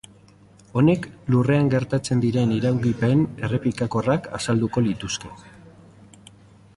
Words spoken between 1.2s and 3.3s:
Lurrean gertatzen diren iraungipen